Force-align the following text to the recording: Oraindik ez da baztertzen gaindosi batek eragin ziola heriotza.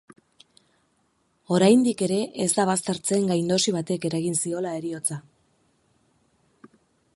Oraindik 1.57 2.01
ez 2.05 2.47
da 2.55 2.65
baztertzen 2.71 3.29
gaindosi 3.33 3.75
batek 3.77 4.09
eragin 4.11 4.41
ziola 4.47 4.75
heriotza. 4.81 5.21